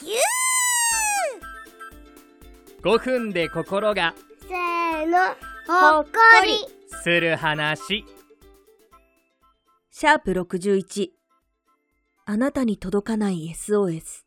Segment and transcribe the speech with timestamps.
[0.00, 0.16] ぎゅ
[2.82, 4.14] 5分で心が。
[4.14, 5.18] ーせーの
[5.66, 6.10] ほっこ
[6.44, 6.52] り。
[7.02, 8.04] する話。
[9.90, 11.10] シャープ61
[12.24, 14.21] あなたに届かない SOS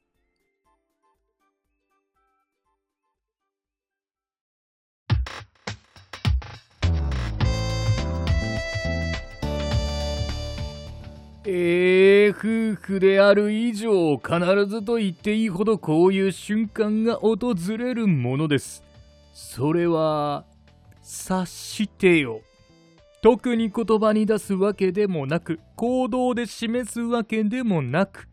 [11.48, 18.84] えー、夫婦である以上必ずと言っていいほどこういう瞬間が訪れるものです。
[19.32, 20.46] それは
[21.04, 22.42] 察してよ。
[23.22, 28.28] 特に言葉に出すわけでもなく行動で示すわけでもなく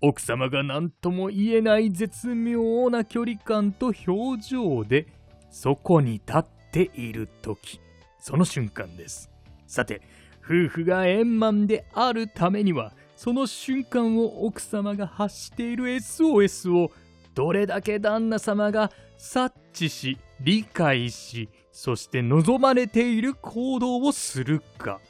[0.00, 5.06] 奥様が何とも言えない絶妙な距離感と表情で
[5.50, 7.78] そこに立っている時。
[8.20, 9.30] その瞬間です。
[9.66, 10.00] さて
[10.44, 16.90] 夫婦が円満であるためにはその瞬間を奥様が発している SOS を
[17.34, 25.00] どれだけ旦那様が察知し理解しそして望まれている行動をするか。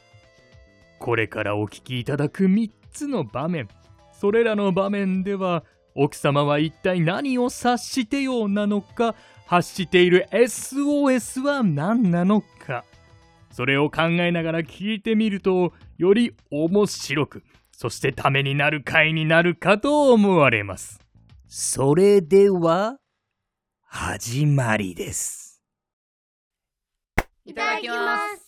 [0.99, 3.67] これからお聞きいただく3つの場面
[4.13, 9.13] それらの場面では奥様は一体何を察してようなのか
[9.45, 12.83] 発している SOS は何なのか。
[13.55, 20.99] それを考えながら聞いてみるとより面白くそしてためになる回になるかと思われます。
[21.47, 22.97] それでは
[23.81, 25.61] 始まりです。
[27.45, 28.44] いただきます。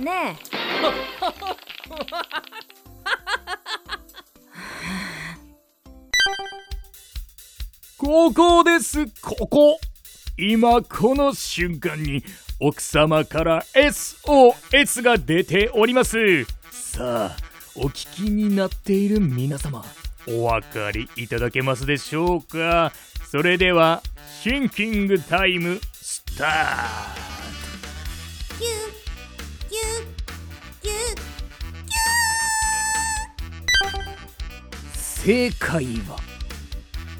[0.00, 0.36] ね
[7.96, 9.06] ここです。
[9.20, 9.78] ここ。
[10.38, 12.24] 今この瞬間に
[12.58, 16.16] 奥様から SOS が出ております。
[16.70, 17.36] さあ
[17.76, 19.84] お聞きになっている皆様
[20.26, 22.92] お分かりいただけますでしょうか？
[23.30, 24.02] それでは
[24.42, 26.48] シンキングタイムスター
[28.58, 28.66] ぎ
[35.30, 36.16] 正解は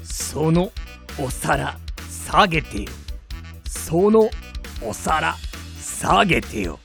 [0.03, 0.73] その
[1.17, 1.77] お皿
[2.09, 2.89] 下げてよ。
[3.65, 4.29] その
[4.85, 5.33] お皿
[5.79, 6.77] 下げてよ。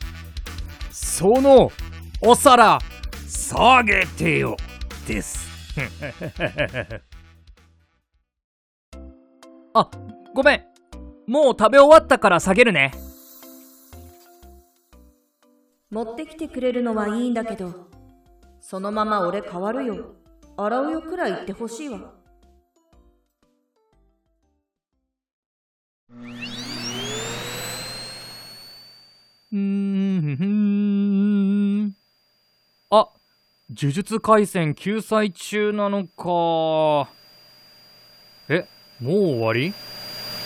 [0.89, 1.73] その
[2.21, 2.79] お皿
[3.27, 4.57] 下げてよ。
[5.09, 5.49] です。
[9.75, 9.91] あ
[10.33, 10.63] ごめん。
[11.27, 12.93] もう食べ終わったから下げるね。
[15.91, 17.89] 持ってきてくれるのはいいんだけど
[18.61, 20.15] そのまま俺変わるよ
[20.57, 22.13] 洗うよくらい言ってほしいわ。
[29.53, 31.95] うーん。
[32.91, 33.09] あ
[33.71, 37.11] 呪術廻戦救済中なのか。
[38.49, 38.67] え
[39.01, 39.73] もう終わり？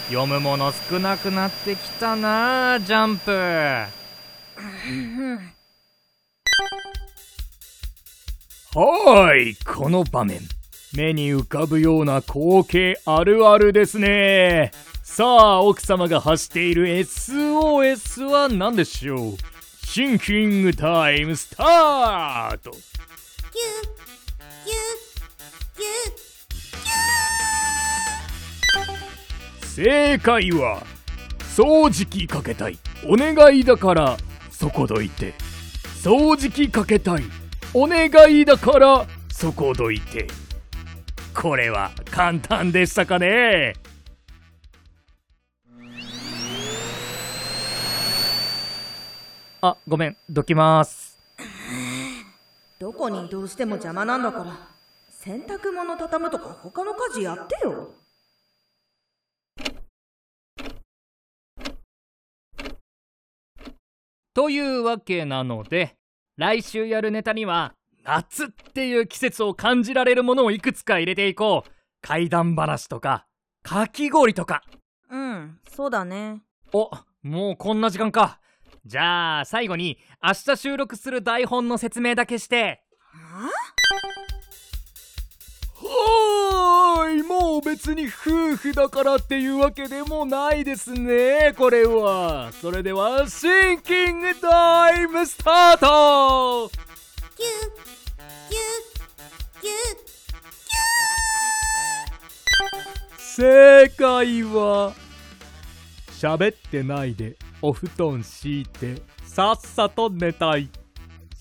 [0.08, 3.30] 読むもの少なくなってきたなジャンプ
[8.72, 10.38] はいこの場面。
[10.94, 14.70] 目に浮かぶような光景あるあるですね。
[15.02, 19.36] さあ奥様が発している SOS は何でしょう？
[19.84, 22.70] シンキングタイムスタート。
[29.62, 30.84] 正解は
[31.56, 32.78] 掃除機かけたい。
[33.08, 34.16] お願いだから
[34.52, 35.34] そこどいて。
[36.04, 37.24] 掃除機かけたい。
[37.72, 40.26] お願いだからそこどいて。
[41.32, 43.74] これは簡単でしたかね？
[49.62, 50.16] あごめん。
[50.28, 51.20] どきます。
[52.80, 54.68] どこに移動しても邪魔なんだから。
[55.10, 57.94] 洗濯物畳むとか他の家事やってよ。
[64.34, 65.94] というわけなので
[66.40, 71.70] 来週やるネタには夏っていう季節を感じられるものをいくつか入れていこう。
[72.00, 73.26] 怪談話とか
[73.62, 74.62] かき氷とか。
[75.10, 76.40] うんそうだね。
[76.72, 76.90] お
[77.22, 78.40] もうこんな時間か。
[78.86, 82.82] じゃあ最後に明日収録する台本の説明だけして。
[83.12, 86.59] はーいもう
[87.82, 92.52] 別に夫婦だからっていうわけでもないですねこれは。
[92.60, 96.70] それではシンキングタイムスタート。
[97.38, 97.46] ぎゅ
[98.50, 98.60] ぎゅ
[99.62, 99.72] ぎゅ
[103.16, 104.92] 正解は
[106.10, 110.68] 喋ってないでお布団敷いてさっさと寝たい。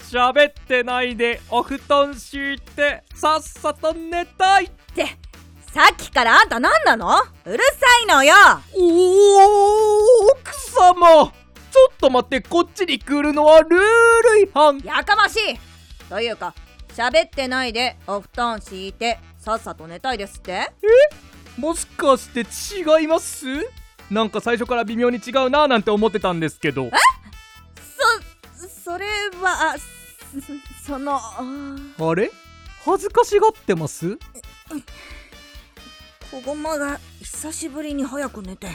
[0.04, 5.29] 喋ってないでお布団敷いてさっさと寝たいって。
[5.74, 7.16] さっきからあんた何なの？
[7.46, 8.34] うるさいのよ。
[8.76, 11.32] おお奥様。
[11.72, 14.80] ちょっと待ってこっちに来るのはルール違反。
[14.80, 15.60] やかましい。
[16.10, 16.56] というか
[16.96, 20.72] 喋ってないでお布団敷いてさっさと寝たいですって？
[21.56, 23.46] もしかして違います？
[24.10, 26.90] なんか最初から微妙に違うなーなんて思ってたんですけど。
[28.58, 29.06] そそれ
[29.40, 31.44] はあそそのあ
[32.00, 32.32] あれ？
[32.84, 34.18] 恥ずかしがってます？
[36.32, 38.68] 子駒が久しぶりに早く寝て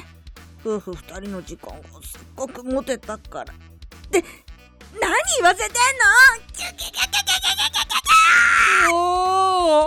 [0.65, 3.53] 夫婦二人の時間がすっごく持てたから。
[4.11, 4.25] で
[5.01, 5.75] 何言わせてんの？
[6.53, 9.01] キュキュキュキュキュキュキュキュおー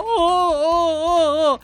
[0.00, 1.60] ーおーおー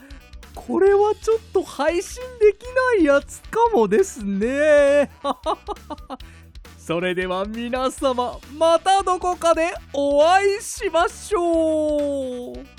[0.53, 2.63] これはちょっと配信でき
[2.97, 5.11] ないやつかもですね
[6.77, 12.74] それでは皆様またどこかでお会いしましょう